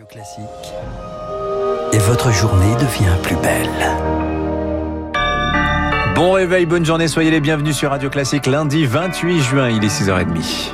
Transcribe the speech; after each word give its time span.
Radio 0.00 0.06
Classique. 0.06 0.72
Et 1.92 1.98
votre 1.98 2.32
journée 2.32 2.74
devient 2.76 3.12
plus 3.22 3.36
belle. 3.36 3.68
Bon 6.14 6.32
réveil, 6.32 6.64
bonne 6.64 6.86
journée, 6.86 7.06
soyez 7.06 7.30
les 7.30 7.40
bienvenus 7.40 7.76
sur 7.76 7.90
Radio 7.90 8.08
Classique 8.08 8.46
lundi 8.46 8.86
28 8.86 9.40
juin, 9.42 9.68
il 9.68 9.84
est 9.84 9.88
6h30. 9.88 10.72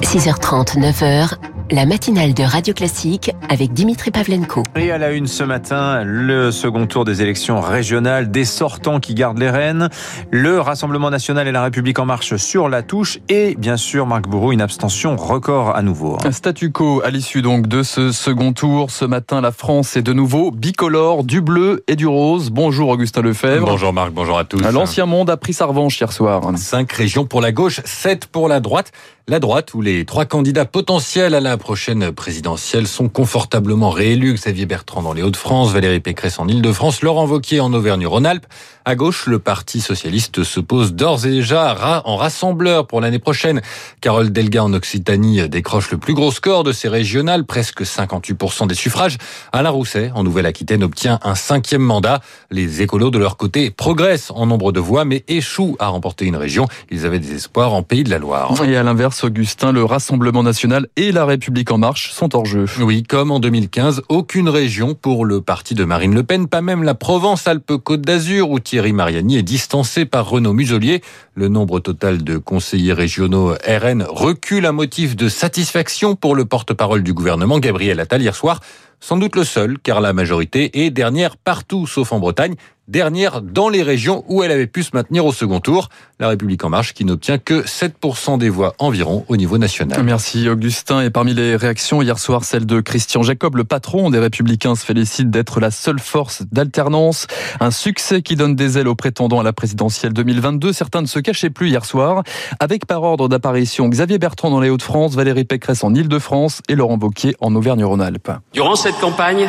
6h30, 0.02 0.78
9h, 0.78 1.34
la 1.70 1.86
matinale 1.86 2.34
de 2.34 2.42
Radio 2.42 2.74
Classique 2.74 3.30
avec 3.48 3.72
Dimitri 3.72 4.10
Pavlenko. 4.10 4.64
Et 4.74 4.90
à 4.90 4.98
la 4.98 5.12
une 5.12 5.28
ce 5.28 5.44
matin, 5.44 6.02
le 6.04 6.50
second 6.50 6.86
tour 6.86 7.04
des 7.04 7.22
élections 7.22 7.60
régionales, 7.60 8.30
des 8.32 8.44
sortants 8.44 8.98
qui 8.98 9.14
gardent 9.14 9.38
les 9.38 9.50
rênes, 9.50 9.88
le 10.32 10.60
Rassemblement 10.60 11.10
national 11.10 11.46
et 11.46 11.52
la 11.52 11.62
République 11.62 11.98
en 12.00 12.06
marche 12.06 12.34
sur 12.36 12.68
la 12.68 12.82
touche 12.82 13.18
et 13.28 13.54
bien 13.56 13.76
sûr, 13.76 14.06
Marc 14.06 14.26
Bourreau, 14.26 14.50
une 14.50 14.60
abstention 14.60 15.16
record 15.16 15.76
à 15.76 15.82
nouveau. 15.82 16.18
Un 16.24 16.32
statu 16.32 16.72
quo 16.72 17.02
à 17.04 17.10
l'issue 17.10 17.40
donc 17.40 17.68
de 17.68 17.84
ce 17.84 18.10
second 18.10 18.52
tour. 18.52 18.90
Ce 18.90 19.04
matin, 19.04 19.40
la 19.40 19.52
France 19.52 19.96
est 19.96 20.02
de 20.02 20.12
nouveau 20.12 20.50
bicolore, 20.50 21.22
du 21.22 21.40
bleu 21.40 21.84
et 21.86 21.94
du 21.94 22.08
rose. 22.08 22.50
Bonjour 22.50 22.88
Augustin 22.88 23.22
Lefebvre. 23.22 23.66
Bonjour 23.66 23.92
Marc, 23.92 24.10
bonjour 24.10 24.38
à 24.38 24.44
tous. 24.44 24.60
L'ancien 24.60 25.06
monde 25.06 25.30
a 25.30 25.36
pris 25.36 25.52
sa 25.52 25.66
revanche 25.66 26.00
hier 26.00 26.12
soir. 26.12 26.42
Cinq 26.56 26.90
régions 26.90 27.26
pour 27.26 27.40
la 27.40 27.52
gauche, 27.52 27.80
sept 27.84 28.26
pour 28.26 28.48
la 28.48 28.58
droite. 28.58 28.90
La 29.28 29.38
droite, 29.38 29.74
où 29.74 29.80
les 29.80 30.04
trois 30.04 30.24
candidats 30.24 30.64
potentiels 30.64 31.34
à 31.34 31.40
la 31.40 31.56
prochaine 31.56 32.10
présidentielle 32.10 32.88
sont 32.88 33.08
confortablement 33.08 33.90
réélus. 33.90 34.34
Xavier 34.34 34.66
Bertrand 34.66 35.02
dans 35.02 35.12
les 35.12 35.22
Hauts-de-France, 35.22 35.70
Valérie 35.70 36.00
Pécresse 36.00 36.38
en 36.38 36.48
Ile-de-France, 36.48 37.02
Laurent 37.02 37.26
Wauquiez 37.26 37.60
en 37.60 37.72
Auvergne-Rhône-Alpes. 37.72 38.46
À 38.86 38.96
gauche, 38.96 39.26
le 39.26 39.38
Parti 39.38 39.80
socialiste 39.80 40.42
se 40.42 40.58
pose 40.58 40.94
d'ores 40.94 41.26
et 41.26 41.30
déjà 41.30 42.02
en 42.06 42.16
rassembleur 42.16 42.86
pour 42.86 43.00
l'année 43.00 43.18
prochaine. 43.18 43.60
Carole 44.00 44.32
Delga 44.32 44.64
en 44.64 44.72
Occitanie 44.72 45.48
décroche 45.48 45.90
le 45.92 45.98
plus 45.98 46.14
gros 46.14 46.32
score 46.32 46.64
de 46.64 46.72
ces 46.72 46.88
régionales, 46.88 47.44
presque 47.44 47.82
58% 47.82 48.66
des 48.66 48.74
suffrages. 48.74 49.18
Alain 49.52 49.70
Rousset 49.70 50.10
en 50.14 50.24
Nouvelle-Aquitaine 50.24 50.82
obtient 50.82 51.20
un 51.22 51.34
cinquième 51.34 51.82
mandat. 51.82 52.20
Les 52.50 52.82
écolos 52.82 53.10
de 53.10 53.18
leur 53.18 53.36
côté 53.36 53.70
progressent 53.70 54.32
en 54.34 54.46
nombre 54.46 54.72
de 54.72 54.80
voix, 54.80 55.04
mais 55.04 55.24
échouent 55.28 55.76
à 55.78 55.88
remporter 55.88 56.24
une 56.24 56.36
région. 56.36 56.66
Ils 56.90 57.06
avaient 57.06 57.20
des 57.20 57.34
espoirs 57.34 57.74
en 57.74 57.82
Pays 57.82 58.02
de 58.02 58.10
la 58.10 58.18
Loire. 58.18 58.52
Et 58.64 58.76
à 58.76 58.82
l'inverse, 58.82 59.19
Augustin, 59.24 59.72
le 59.72 59.84
Rassemblement 59.84 60.42
national 60.42 60.86
et 60.96 61.12
la 61.12 61.24
République 61.24 61.70
en 61.70 61.78
marche 61.78 62.12
sont 62.12 62.34
hors 62.34 62.46
jeu. 62.46 62.66
Oui, 62.80 63.02
comme 63.02 63.30
en 63.30 63.40
2015, 63.40 64.02
aucune 64.08 64.48
région 64.48 64.94
pour 64.94 65.24
le 65.24 65.40
parti 65.40 65.74
de 65.74 65.84
Marine 65.84 66.14
Le 66.14 66.22
Pen, 66.22 66.48
pas 66.48 66.60
même 66.60 66.82
la 66.82 66.94
Provence-Alpes-Côte 66.94 68.02
d'Azur 68.02 68.50
où 68.50 68.60
Thierry 68.60 68.92
Mariani 68.92 69.36
est 69.36 69.42
distancé 69.42 70.04
par 70.04 70.28
Renaud 70.28 70.52
Muselier. 70.52 71.02
Le 71.34 71.48
nombre 71.48 71.80
total 71.80 72.22
de 72.22 72.36
conseillers 72.36 72.92
régionaux 72.92 73.54
RN 73.66 74.04
recule 74.08 74.66
à 74.66 74.72
motif 74.72 75.16
de 75.16 75.28
satisfaction 75.28 76.16
pour 76.16 76.34
le 76.34 76.44
porte-parole 76.44 77.02
du 77.02 77.12
gouvernement, 77.12 77.58
Gabriel 77.58 78.00
Attal, 78.00 78.22
hier 78.22 78.34
soir. 78.34 78.60
Sans 79.00 79.16
doute 79.16 79.34
le 79.34 79.44
seul, 79.44 79.78
car 79.78 80.00
la 80.00 80.12
majorité 80.12 80.84
est 80.84 80.90
dernière 80.90 81.36
partout, 81.36 81.86
sauf 81.86 82.12
en 82.12 82.20
Bretagne 82.20 82.54
dernière 82.90 83.40
dans 83.40 83.68
les 83.68 83.82
régions 83.82 84.24
où 84.28 84.42
elle 84.42 84.50
avait 84.50 84.66
pu 84.66 84.82
se 84.82 84.90
maintenir 84.94 85.24
au 85.24 85.32
second 85.32 85.60
tour. 85.60 85.88
La 86.18 86.28
République 86.28 86.64
en 86.64 86.68
marche 86.68 86.92
qui 86.92 87.04
n'obtient 87.04 87.38
que 87.38 87.62
7% 87.62 88.36
des 88.36 88.50
voix 88.50 88.74
environ 88.78 89.24
au 89.28 89.36
niveau 89.36 89.56
national. 89.56 90.02
Merci 90.02 90.48
Augustin. 90.48 91.00
Et 91.00 91.10
parmi 91.10 91.32
les 91.32 91.56
réactions 91.56 92.02
hier 92.02 92.18
soir, 92.18 92.44
celle 92.44 92.66
de 92.66 92.80
Christian 92.80 93.22
Jacob, 93.22 93.56
le 93.56 93.64
patron 93.64 94.10
des 94.10 94.18
Républicains, 94.18 94.74
se 94.74 94.84
félicite 94.84 95.30
d'être 95.30 95.60
la 95.60 95.70
seule 95.70 95.98
force 95.98 96.42
d'alternance. 96.52 97.26
Un 97.60 97.70
succès 97.70 98.20
qui 98.20 98.36
donne 98.36 98.54
des 98.54 98.76
ailes 98.76 98.88
aux 98.88 98.94
prétendants 98.94 99.40
à 99.40 99.44
la 99.44 99.52
présidentielle 99.52 100.12
2022. 100.12 100.72
Certains 100.72 101.00
ne 101.00 101.06
se 101.06 101.20
cachaient 101.20 101.50
plus 101.50 101.68
hier 101.70 101.84
soir. 101.84 102.22
Avec 102.58 102.86
par 102.86 103.02
ordre 103.02 103.28
d'apparition 103.28 103.88
Xavier 103.88 104.18
Bertrand 104.18 104.50
dans 104.50 104.60
les 104.60 104.68
Hauts-de-France, 104.68 105.14
Valérie 105.14 105.44
Pécresse 105.44 105.84
en 105.84 105.94
Ile-de-France 105.94 106.60
et 106.68 106.74
Laurent 106.74 106.98
Wauquiez 107.00 107.34
en 107.40 107.54
Auvergne-Rhône-Alpes. 107.54 108.32
Durant 108.52 108.74
cette 108.74 108.89
campagne, 108.98 109.48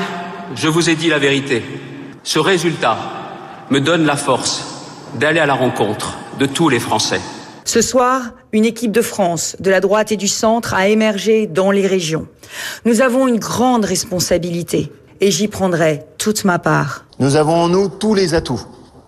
je 0.56 0.68
vous 0.68 0.90
ai 0.90 0.96
dit 0.96 1.10
la 1.10 1.20
vérité. 1.20 1.64
Ce 2.24 2.40
résultat 2.40 2.98
me 3.70 3.80
donne 3.80 4.06
la 4.06 4.16
force 4.16 4.66
d'aller 5.16 5.40
à 5.40 5.46
la 5.46 5.54
rencontre 5.54 6.18
de 6.40 6.46
tous 6.46 6.70
les 6.70 6.80
Français. 6.80 7.22
Ce 7.64 7.82
soir, 7.82 8.22
une 8.52 8.66
équipe 8.66 8.92
de 8.92 9.02
France, 9.02 9.56
de 9.60 9.72
la 9.72 9.80
droite 9.80 10.12
et 10.12 10.18
du 10.18 10.28
centre, 10.28 10.74
a 10.74 10.88
émergé 10.88 11.48
dans 11.48 11.72
les 11.72 11.88
régions. 11.88 12.28
Nous 12.86 13.02
avons 13.02 13.28
une 13.28 13.40
grande 13.40 13.86
responsabilité 13.86 14.92
et 15.22 15.32
j'y 15.32 15.48
prendrai 15.48 16.04
toute 16.18 16.44
ma 16.44 16.60
part. 16.60 17.06
Nous 17.20 17.36
avons 17.36 17.56
en 17.56 17.68
nous 17.70 17.88
tous 17.88 18.14
les 18.14 18.34
atouts 18.34 18.62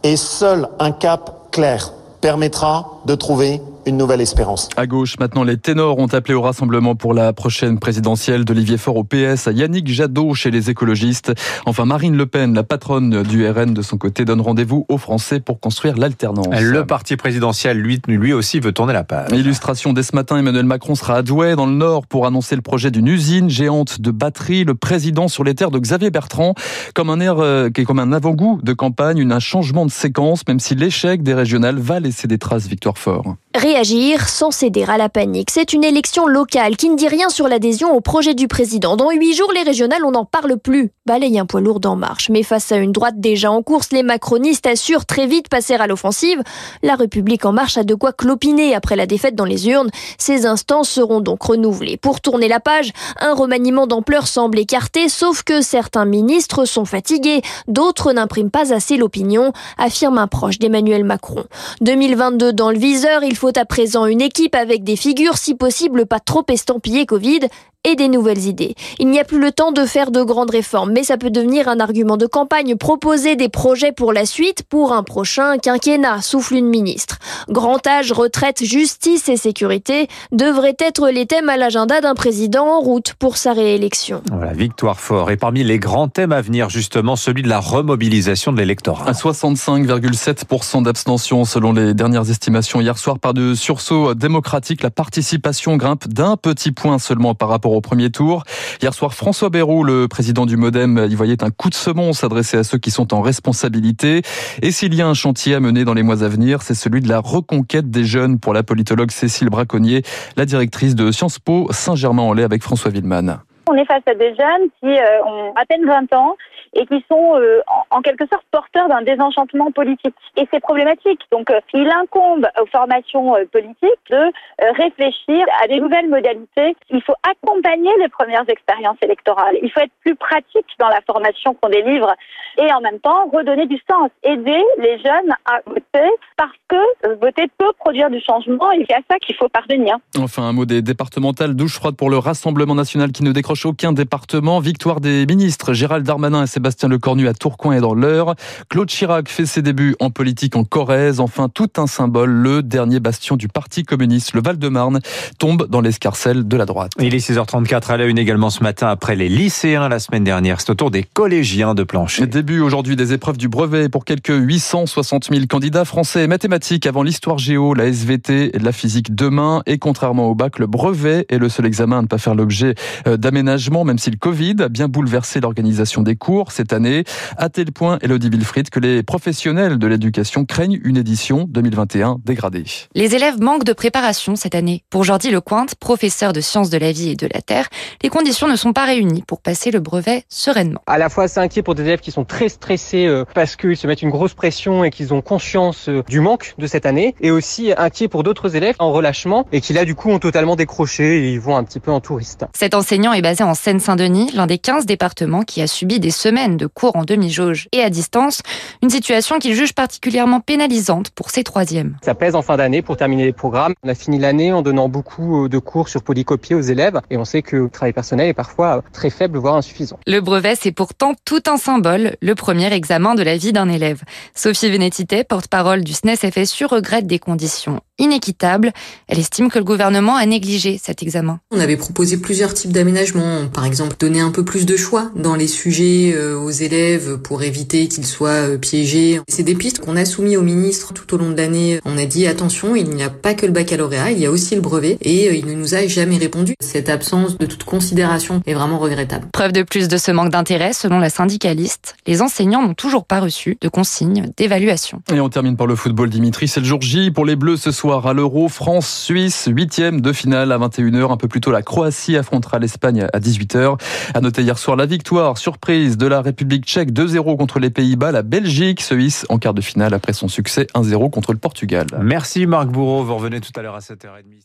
et 0.04 0.16
seul 0.16 0.68
un 0.80 0.92
cap 0.92 1.52
clair 1.52 1.94
permettra 2.22 3.02
de 3.06 3.16
trouver 3.16 3.62
une 3.86 3.98
nouvelle 3.98 4.22
espérance. 4.22 4.70
À 4.78 4.88
gauche, 4.88 5.18
maintenant, 5.20 5.44
les 5.44 5.58
ténors 5.58 5.98
ont 6.00 6.08
appelé 6.08 6.34
au 6.34 6.42
rassemblement 6.42 6.96
pour 6.96 7.14
la 7.14 7.34
prochaine 7.34 7.80
présidentielle 7.80 8.46
d'Olivier 8.46 8.78
Faure 8.78 8.98
au 8.98 9.04
PS, 9.04 9.48
à 9.48 9.52
Yannick 9.52 9.88
Jadot 9.88 10.34
chez 10.34 10.52
les 10.52 10.70
écologistes. 10.70 11.34
Enfin, 11.66 11.86
Marine 11.86 12.16
Le 12.16 12.26
Pen, 12.26 12.54
la 12.54 12.64
patronne 12.64 13.24
du 13.24 13.48
RN 13.48 13.74
de 13.74 13.82
son 13.82 13.98
côté, 13.98 14.26
donne 14.26 14.42
rendez-vous 14.42 14.86
aux 14.90 14.98
Français 14.98 15.40
pour 15.40 15.60
construire 15.60 15.98
l'alternance. 15.98 16.48
Le 16.62 16.86
parti 16.86 17.18
présidentiel, 17.18 17.78
lui, 17.78 18.02
lui 18.08 18.34
aussi, 18.34 18.60
veut 18.60 18.72
tourner 18.72 18.94
la 18.94 19.04
page. 19.04 19.32
Illustration 19.32 19.94
dès 19.94 20.04
ce 20.04 20.16
matin, 20.16 20.38
Emmanuel 20.38 20.66
Macron 20.66 20.96
sera 20.96 21.16
à 21.16 21.22
Douai, 21.22 21.56
dans 21.56 21.66
le 21.66 21.74
Nord, 21.74 22.08
pour 22.08 22.26
annoncer 22.26 22.56
le 22.56 22.62
projet 22.62 22.92
d'une 22.92 23.08
usine 23.08 23.50
géante 23.50 24.02
de 24.02 24.12
batterie. 24.12 24.64
Le 24.64 24.76
président 24.76 25.28
sur 25.28 25.44
les 25.44 25.56
terres 25.56 25.72
de 25.72 25.80
Xavier 25.80 26.10
Bertrand, 26.10 26.56
comme 26.94 27.10
un 27.10 27.20
air, 27.20 27.40
euh, 27.40 27.70
qui 27.70 27.82
est 27.82 27.86
comme 27.86 28.00
un 28.00 28.14
avant-goût 28.14 28.60
de 28.64 28.74
campagne, 28.74 29.30
un 29.32 29.40
changement 29.40 29.86
de 29.86 29.92
séquence, 29.92 30.48
même 30.48 30.60
si 30.60 30.76
l'échec 30.76 31.24
des 31.24 31.34
régionales 31.34 31.80
va 31.80 32.00
laisser 32.00 32.28
des 32.28 32.38
traces 32.38 32.68
Victoire 32.68 32.98
Fort. 32.98 33.36
Réagir 33.74 34.30
sans 34.30 34.52
céder 34.52 34.86
à 34.88 35.00
la 35.00 35.10
panique. 35.10 35.50
C'est 35.50 35.74
une 35.74 35.84
élection 35.84 36.28
locale 36.28 36.78
qui 36.78 36.92
ne 36.92 36.96
dit 36.96 37.08
rien 37.08 37.30
sur 37.30 37.48
l'adhésion 37.48 37.92
au 37.96 38.02
projet 38.02 38.36
du 38.36 38.48
président. 38.48 38.96
Dans 38.96 39.10
huit 39.10 39.34
jours, 39.34 39.52
les 39.52 39.64
régionales, 39.64 40.06
on 40.06 40.12
n'en 40.12 40.26
parle 40.26 40.60
plus. 40.60 40.92
Balaye 41.08 41.40
un 41.40 41.48
poids 41.48 41.60
lourd 41.60 41.80
en 41.86 41.96
marche. 41.96 42.30
Mais 42.30 42.44
face 42.44 42.72
à 42.72 42.78
une 42.78 42.92
droite 42.92 43.20
déjà 43.20 43.52
en 43.52 43.64
course, 43.64 43.92
les 43.92 44.04
macronistes 44.04 44.68
assurent 44.68 45.08
très 45.08 45.26
vite 45.26 45.50
passer 45.50 45.74
à 45.74 45.88
l'offensive. 45.88 46.44
La 46.84 46.94
République 46.94 47.46
en 47.46 47.52
marche 47.52 47.78
a 47.80 47.84
de 47.84 47.96
quoi 47.96 48.14
clopiner 48.14 48.76
après 48.76 48.96
la 48.96 49.08
défaite 49.08 49.34
dans 49.34 49.44
les 49.44 49.68
urnes. 49.68 49.90
Ces 50.20 50.46
instances 50.46 50.90
seront 50.90 51.20
donc 51.20 51.42
renouvelées. 51.42 51.98
Pour 51.98 52.22
tourner 52.22 52.48
la 52.48 52.60
page, 52.60 52.94
un 53.20 53.34
remaniement 53.34 53.88
d'ampleur 53.88 54.28
semble 54.28 54.60
écarté, 54.60 55.10
sauf 55.10 55.42
que 55.42 55.62
certains 55.62 56.06
ministres 56.06 56.66
sont 56.66 56.86
fatigués. 56.86 57.42
D'autres 57.68 58.14
n'impriment 58.14 58.52
pas 58.52 58.72
assez 58.72 58.98
l'opinion, 58.98 59.52
affirme 59.80 60.20
un 60.20 60.28
proche 60.28 60.60
d'Emmanuel 60.60 61.04
Macron. 61.04 61.44
2022 61.82 62.54
dans 62.54 62.70
le 62.70 62.78
viseur, 62.78 63.24
il 63.24 63.36
faut 63.36 63.52
à 63.64 63.66
présent 63.66 64.08
une 64.08 64.20
équipe 64.20 64.56
avec 64.56 64.84
des 64.84 64.98
figures, 64.98 65.38
si 65.38 65.56
possible 65.56 66.06
pas 66.06 66.20
trop 66.20 66.44
estampillées 66.50 67.06
Covid, 67.06 67.48
et 67.84 67.96
des 67.96 68.08
nouvelles 68.08 68.46
idées. 68.46 68.76
Il 69.00 69.10
n'y 69.10 69.20
a 69.20 69.24
plus 69.24 69.40
le 69.40 69.52
temps 69.52 69.72
de 69.72 69.86
faire 69.86 70.12
de 70.12 70.24
grandes 70.24 70.52
réformes, 70.52 70.92
mais 70.94 71.04
ça 71.04 71.18
peut 71.18 71.30
devenir 71.30 71.68
un 71.68 71.80
argument 71.80 72.18
de 72.18 72.26
campagne. 72.26 72.76
Proposer 72.76 73.36
des 73.36 73.50
projets 73.50 73.92
pour 73.92 74.14
la 74.14 74.26
suite, 74.26 74.64
pour 74.64 74.94
un 74.94 75.04
prochain 75.04 75.58
quinquennat, 75.58 76.22
souffle 76.22 76.56
une 76.56 76.68
ministre. 76.68 77.20
Grand 77.50 77.86
âge, 77.86 78.12
retraite, 78.12 78.64
justice 78.64 79.28
et 79.28 79.38
sécurité 79.38 80.08
devraient 80.32 80.78
être 80.80 81.10
les 81.10 81.26
thèmes 81.26 81.50
à 81.50 81.58
l'agenda 81.58 82.00
d'un 82.00 82.16
président 82.16 82.68
en 82.68 82.80
route 82.80 83.14
pour 83.20 83.38
sa 83.38 83.54
réélection. 83.54 84.22
Voilà, 84.32 84.54
victoire 84.54 85.00
fort. 85.00 85.30
Et 85.32 85.38
parmi 85.38 85.64
les 85.64 85.80
grands 85.80 86.08
thèmes 86.08 86.32
à 86.32 86.42
venir, 86.42 86.70
justement, 86.70 87.16
celui 87.16 87.44
de 87.44 87.50
la 87.50 87.60
remobilisation 87.60 88.54
de 88.54 88.58
l'électorat. 88.58 89.08
À 89.08 89.12
65,7% 89.12 90.84
d'abstention 90.84 91.46
selon 91.46 91.74
les 91.74 91.94
dernières 91.94 92.30
estimations 92.30 92.80
hier 92.80 92.98
soir 92.98 93.20
par 93.20 93.34
de 93.34 93.56
sursaut 93.56 94.14
démocratique. 94.14 94.84
La 94.84 94.90
participation 94.90 95.76
grimpe 95.76 96.08
d'un 96.08 96.38
petit 96.38 96.72
point 96.72 97.00
seulement 97.00 97.36
par 97.36 97.50
rapport 97.50 97.73
au 97.76 97.82
premier 97.82 98.10
tour. 98.10 98.44
Hier 98.82 98.94
soir, 98.94 99.14
François 99.14 99.50
Bayrou, 99.50 99.84
le 99.84 100.08
président 100.08 100.46
du 100.46 100.58
Modem, 100.58 101.08
y 101.10 101.16
voyait 101.16 101.44
un 101.44 101.50
coup 101.50 101.70
de 101.70 101.76
semonce 101.76 102.20
s'adresser 102.20 102.58
à 102.58 102.64
ceux 102.64 102.78
qui 102.78 102.92
sont 102.92 103.14
en 103.14 103.22
responsabilité. 103.22 104.22
Et 104.62 104.72
s'il 104.72 104.94
y 104.94 105.02
a 105.02 105.08
un 105.08 105.14
chantier 105.14 105.56
à 105.56 105.60
mener 105.60 105.86
dans 105.86 105.94
les 105.94 106.04
mois 106.04 106.24
à 106.24 106.28
venir, 106.28 106.62
c'est 106.62 106.76
celui 106.76 107.02
de 107.02 107.10
la 107.10 107.20
reconquête 107.20 107.90
des 107.90 108.06
jeunes 108.06 108.40
pour 108.40 108.54
la 108.54 108.64
politologue 108.64 109.12
Cécile 109.12 109.50
Braconnier, 109.50 110.04
la 110.38 110.46
directrice 110.46 110.96
de 110.96 111.12
Sciences 111.12 111.40
Po 111.40 111.68
Saint-Germain-en-Laye 111.72 112.46
avec 112.46 112.64
François 112.64 112.92
Villeman. 112.92 113.40
On 113.70 113.76
est 113.76 113.86
face 113.86 114.04
à 114.08 114.14
des 114.14 114.36
jeunes 114.36 114.70
qui 114.82 114.90
euh, 114.90 115.24
ont 115.26 115.54
à 115.56 115.66
peine 115.66 115.86
20 115.86 116.14
ans 116.14 116.36
et 116.74 116.86
qui 116.86 117.06
sont 117.10 117.40
euh, 117.40 117.62
en, 117.92 118.02
quelque 118.02 118.26
sorte 118.28 118.44
porteurs 118.52 118.90
d'un 118.90 119.04
désenchantement 119.04 119.72
politique. 119.72 120.16
Et 120.36 120.48
c'est 120.52 120.60
problématique. 120.60 121.22
Donc 121.32 121.50
euh, 121.50 121.60
il 121.74 121.88
incombe 121.90 122.48
aux 122.62 122.66
formations 122.66 123.36
politiques 123.52 124.04
de 124.10 124.32
réfléchir 124.78 125.46
à 125.64 125.68
des 125.68 125.80
nouvelles 125.80 126.10
modalités. 126.10 126.76
Il 126.90 127.02
faut 127.04 127.16
accompagner 127.24 127.92
les 128.00 128.10
premières 128.10 128.48
expériences 128.50 128.98
électorales. 129.02 129.56
Il 129.62 129.72
faut 129.72 129.82
être 129.82 129.94
plus 130.02 130.16
pratique 130.16 130.66
dans 130.80 130.90
la 130.90 131.00
formation 131.06 131.54
qu'on 131.54 131.70
délivre 131.70 132.14
et 132.58 132.72
en 132.74 132.82
même 132.82 133.00
temps 133.00 133.30
redonner 133.32 133.66
du 133.68 133.80
sens, 133.90 134.10
aider 134.24 134.64
les 134.80 135.00
jeunes 135.00 135.34
à 135.46 135.60
voter 135.66 136.10
parce 136.38 136.52
que 136.68 137.16
voter 137.16 137.48
peut 137.58 137.72
produire 137.80 138.10
du 138.10 138.20
changement 138.20 138.72
et 138.72 138.86
c'est 138.90 138.96
à 138.96 139.02
ça 139.10 139.18
qu'il 139.20 139.36
faut 139.36 139.50
parvenir. 139.50 139.98
Enfin 140.20 140.44
un 140.44 140.54
mot 140.54 140.66
des 140.66 140.82
départementales 140.82 141.56
douche 141.56 141.76
froide 141.76 141.96
pour 141.96 142.10
le 142.10 142.18
Rassemblement 142.18 142.76
national 142.76 143.12
qui 143.12 143.24
ne 143.24 143.32
décroche 143.32 143.53
décroche 143.54 143.66
aucun 143.68 143.94
département. 143.94 144.60
Victoire 144.60 145.00
des 145.00 145.28
ministres 145.28 145.74
Gérald 145.74 146.04
Darmanin 146.04 146.44
et 146.44 146.48
Sébastien 146.48 146.90
Lecornu 146.90 147.28
à 147.28 147.34
Tourcoing 147.34 147.74
et 147.74 147.82
dans 147.82 147.94
l'Eure. 147.94 148.34
Claude 148.70 148.88
Chirac 148.88 149.30
fait 149.30 149.46
ses 149.46 149.62
débuts 149.62 149.96
en 150.00 150.10
politique 150.10 150.56
en 150.56 150.64
Corrèze. 150.64 151.20
Enfin, 151.20 151.50
tout 151.50 151.70
un 151.78 151.86
symbole, 151.86 152.32
le 152.32 152.64
dernier 152.64 153.00
bastion 153.00 153.36
du 153.36 153.48
Parti 153.48 153.84
communiste, 153.84 154.34
le 154.34 154.42
Val-de-Marne, 154.42 155.02
tombe 155.38 155.68
dans 155.68 155.82
l'escarcelle 155.82 156.48
de 156.48 156.58
la 156.58 156.66
droite. 156.66 156.94
Il 157.00 157.14
est 157.14 157.30
6h34 157.30 157.92
à 157.92 157.98
la 157.98 158.06
une 158.06 158.18
également 158.18 158.50
ce 158.50 158.64
matin 158.64 158.88
après 158.88 159.16
les 159.16 159.30
lycéens 159.30 159.88
la 159.88 160.00
semaine 160.00 160.24
dernière. 160.24 160.60
C'est 160.60 160.72
au 160.72 160.76
tour 160.76 160.90
des 160.90 161.04
collégiens 161.04 161.76
de 161.76 161.84
plancher. 161.84 162.26
Début 162.26 162.60
aujourd'hui 162.60 162.96
des 162.96 163.14
épreuves 163.14 163.38
du 163.38 163.50
brevet 163.50 163.88
pour 163.88 164.04
quelques 164.04 164.34
860 164.34 165.30
000 165.32 165.46
candidats 165.48 165.86
français 165.86 166.26
mathématiques 166.26 166.88
avant 166.88 167.04
l'histoire 167.04 167.38
géo, 167.38 167.76
la 167.76 167.86
SVT 167.86 168.56
et 168.56 168.60
la 168.60 168.72
physique 168.72 169.14
demain. 169.14 169.62
Et 169.68 169.78
contrairement 169.78 170.28
au 170.28 170.34
bac, 170.34 170.58
le 170.58 170.66
brevet 170.66 171.28
est 171.30 171.38
le 171.38 171.50
seul 171.50 171.68
examen 171.68 172.00
à 172.00 172.02
ne 172.02 172.08
pas 172.08 172.18
faire 172.18 172.34
l'objet 172.34 172.74
euh, 173.06 173.18
d'aménagement, 173.44 173.84
même 173.84 174.00
si 174.00 174.10
le 174.10 174.18
Covid 174.18 174.56
a 174.60 174.70
bien 174.70 174.88
bouleversé 174.88 175.40
l'organisation 175.40 176.02
des 176.02 176.16
cours 176.16 176.52
cette 176.52 176.74
année. 176.74 177.04
À 177.38 177.50
tel 177.50 177.72
point, 177.72 177.98
Elodie 178.02 178.30
Wilfried, 178.30 178.70
que 178.70 178.80
les 178.80 179.04
professionnels 179.04 179.78
de 179.78 179.88
l'éducation 179.88 180.46
craignent 180.46 180.80
une 180.84 180.98
édition 180.98 181.46
2021 181.50 182.18
dégradée. 182.24 182.64
Les 182.96 183.16
élèves 183.16 183.42
manquent 183.42 183.66
de 183.66 183.74
préparation 183.74 184.36
cette 184.36 184.56
année. 184.56 184.84
Pour 184.90 185.04
Jordi 185.04 185.30
Lecointe, 185.30 185.76
professeur 185.76 186.34
de 186.34 186.42
sciences 186.42 186.70
de 186.70 186.78
la 186.78 186.92
vie 186.92 187.10
et 187.10 187.16
de 187.16 187.28
la 187.34 187.42
terre, 187.42 187.68
les 188.02 188.10
conditions 188.10 188.48
ne 188.48 188.56
sont 188.56 188.74
pas 188.74 188.86
réunies 188.86 189.24
pour 189.28 189.42
passer 189.42 189.72
le 189.72 189.80
brevet 189.80 190.24
sereinement. 190.30 190.80
À 190.88 190.98
la 190.98 191.10
fois, 191.10 191.28
c'est 191.28 191.40
inquiet 191.40 191.64
pour 191.64 191.76
des 191.76 191.84
élèves 191.84 192.00
qui 192.00 192.12
sont 192.12 192.26
très 192.26 192.50
stressés 192.50 193.06
euh, 193.06 193.26
parce 193.34 193.56
qu'ils 193.56 193.78
se 193.78 193.88
mettent 193.88 194.02
une 194.02 194.10
grosse 194.10 194.34
pression 194.34 194.84
et 194.84 194.90
qu'ils 194.90 195.14
ont 195.14 195.22
conscience 195.22 195.90
euh, 195.90 196.04
du 196.08 196.20
manque 196.20 196.54
de 196.58 196.68
cette 196.68 196.86
année, 196.86 197.16
et 197.22 197.32
aussi 197.32 197.74
inquiet 197.78 198.08
pour 198.08 198.24
d'autres 198.24 198.56
élèves 198.56 198.76
en 198.80 198.92
relâchement 198.92 199.46
et 199.52 199.62
qui 199.62 199.74
là, 199.74 199.86
du 199.86 199.96
coup, 199.96 200.10
ont 200.10 200.20
totalement 200.20 200.56
décroché 200.56 201.26
et 201.26 201.34
ils 201.34 201.40
vont 201.40 201.58
un 201.58 201.64
petit 201.64 201.80
peu 201.80 201.92
en 201.92 202.00
touriste. 202.00 202.46
Cet 202.54 202.74
enseignant 202.74 203.14
est 203.14 203.22
basé 203.22 203.33
en 203.42 203.54
Seine-Saint-Denis, 203.54 204.32
l'un 204.34 204.46
des 204.46 204.58
15 204.58 204.86
départements 204.86 205.42
qui 205.42 205.62
a 205.62 205.68
subi 205.68 206.00
des 206.00 206.12
semaines 206.12 206.58
de 206.58 206.68
cours 206.68 206.96
en 206.96 207.04
demi-jauge 207.04 207.68
et 207.72 207.82
à 207.82 207.90
distance, 207.90 208.42
une 208.82 208.90
situation 208.90 209.40
qu'il 209.40 209.56
juge 209.56 209.74
particulièrement 209.74 210.42
pénalisante 210.42 211.10
pour 211.10 211.30
ses 211.30 211.44
troisièmes. 211.44 211.98
Ça 212.04 212.14
pèse 212.14 212.36
en 212.36 212.42
fin 212.42 212.58
d'année 212.58 212.82
pour 212.82 212.98
terminer 212.98 213.26
les 213.26 213.34
programmes. 213.34 213.74
On 213.84 213.90
a 213.90 213.96
fini 213.96 214.20
l'année 214.20 214.54
en 214.54 214.62
donnant 214.62 214.90
beaucoup 214.90 215.46
euh, 215.46 215.50
de 215.50 215.58
cours 215.58 215.90
sur 215.90 216.04
polycopier 216.04 216.56
aux 216.56 216.62
élèves 216.62 217.00
et 217.10 217.18
on 217.18 217.26
sait 217.26 217.42
que 217.42 217.56
le 217.56 217.70
travail 217.70 217.94
personnel 217.94 218.28
est 218.28 218.34
parfois 218.34 218.84
très 218.92 219.10
faible, 219.10 219.40
voire 219.40 219.56
insuffisant. 219.56 219.98
Le 220.06 220.20
brevet, 220.20 220.56
c'est 220.60 220.72
pourtant 220.72 221.14
tout 221.26 221.44
un 221.48 221.58
symbole, 221.58 222.16
le 222.22 222.36
premier 222.36 222.72
examen 222.74 223.16
de 223.16 223.24
la 223.24 223.38
vie 223.38 223.54
d'un 223.54 223.70
élève. 223.70 224.02
Sophie 224.36 224.70
Vénétité, 224.70 225.24
porte-parole 225.24 225.84
du 225.84 225.94
SNES 225.94 226.18
FSU, 226.18 226.66
regrette 226.66 227.08
des 227.08 227.20
conditions 227.20 227.80
inéquitables. 228.00 228.72
Elle 229.08 229.20
estime 229.20 229.50
que 229.50 229.60
le 229.60 229.66
gouvernement 229.66 230.16
a 230.16 230.26
négligé 230.26 230.80
cet 230.82 231.04
examen. 231.04 231.40
On 231.52 231.60
avait 231.60 231.78
proposé 231.78 232.18
plusieurs 232.18 232.54
types 232.54 232.72
d'aménagements, 232.72 233.48
par 233.48 233.66
exemple 233.66 233.96
donner 234.00 234.20
un 234.20 234.32
peu 234.32 234.44
plus 234.44 234.66
de 234.66 234.76
choix 234.76 235.12
dans 235.16 235.36
les 235.36 235.48
sujets 235.48 236.14
euh, 236.16 236.38
aux 236.38 236.50
élèves 236.50 237.18
pour 237.18 237.44
éviter 237.44 237.88
qu'ils 237.88 238.06
soient 238.06 238.30
euh, 238.30 238.58
piégés. 238.58 239.22
C'est 239.28 239.44
des 239.44 239.56
pistes 239.56 239.80
qu'on 239.80 239.96
a 239.96 240.06
soumis 240.06 240.38
au 240.38 240.42
ministre 240.42 240.94
tout 240.94 241.14
au 241.14 241.18
long 241.18 241.30
de 241.30 241.38
l'année. 241.38 241.80
On 241.86 241.98
a 241.98 242.06
dit 242.06 242.26
attention, 242.28 242.76
il 242.76 242.90
n'y 242.90 243.04
a 243.04 243.10
pas 243.10 243.34
que 243.36 243.46
le 243.46 243.52
baccalauréat, 243.52 244.12
il 244.12 244.20
y 244.20 244.26
a 244.26 244.32
aussi 244.32 244.56
le 244.56 244.62
brevet 244.62 244.98
et 245.02 245.30
euh, 245.30 245.36
il 245.36 245.46
ne 245.46 245.54
nous 245.54 245.76
a 245.76 245.86
jamais 245.88 246.18
répondu. 246.18 246.56
Cette 246.60 246.90
absence 246.90 247.38
de 247.38 247.46
toute 247.46 247.64
considération 247.64 248.42
est 248.46 248.54
vraiment 248.54 248.80
regrettable. 248.80 249.28
Preuve 249.32 249.52
de 249.52 249.64
plus 249.64 249.88
de 249.88 249.98
ce 249.98 250.12
manque 250.12 250.32
d'intérêt, 250.32 250.74
selon 250.74 251.00
la 251.00 251.10
syndicaliste, 251.10 251.96
les 252.08 252.22
enseignants 252.22 252.64
n'ont 252.64 252.74
toujours 252.74 253.06
pas 253.06 253.20
reçu 253.20 253.58
de 253.62 253.70
consignes 253.70 254.32
d'évaluation. 254.38 255.02
Et 255.14 255.20
on 255.20 255.30
termine 255.30 255.56
par 255.56 255.68
le 255.68 255.76
football, 255.76 256.10
Dimitri. 256.10 256.48
C'est 256.48 256.60
le 256.60 256.66
jour 256.66 256.82
J 256.82 257.12
pour 257.12 257.26
les 257.26 257.36
Bleus 257.36 257.58
ce 257.58 257.72
soir 257.84 258.08
à 258.08 258.14
l'Euro. 258.14 258.48
France-Suisse, 258.48 259.50
huitième 259.52 260.00
de 260.00 260.14
finale 260.14 260.54
à 260.54 260.58
21h. 260.58 261.12
Un 261.12 261.18
peu 261.18 261.28
plus 261.28 261.42
tôt, 261.42 261.52
la 261.52 261.62
Croatie 261.62 262.16
affrontera 262.16 262.58
l'Espagne 262.58 263.06
à 263.12 263.20
18h. 263.20 263.78
À 264.14 264.22
noter 264.22 264.42
hier 264.42 264.58
soir 264.58 264.78
la 264.78 264.86
victoire 264.86 265.38
surprise 265.38 265.98
de 265.98 266.08
la 266.08 266.22
République 266.22 266.64
tchèque 266.64 266.94
2-0 266.94 267.36
contre 267.36 267.60
les 267.60 267.70
Pays-Bas. 267.70 268.14
La 268.14 268.22
Belgique 268.22 268.80
se 268.80 268.96
hisse 268.96 269.26
en 269.28 269.38
quart 269.38 269.54
de 269.54 269.60
finale 269.60 269.94
après 269.94 270.14
son 270.14 270.30
succès 270.30 270.68
1-0 270.74 271.10
contre 271.10 271.34
le 271.34 271.40
Portugal. 271.40 271.88
Merci 272.02 272.46
Marc 272.46 272.70
Bourreau. 272.70 273.04
Vous 273.04 273.16
revenez 273.16 273.42
tout 273.42 273.52
à 273.58 273.62
l'heure 273.62 273.76
à 273.76 273.80
7h30. 273.80 274.44